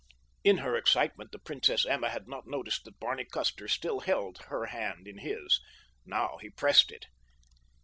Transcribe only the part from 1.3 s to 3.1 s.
the Princess Emma had not noticed that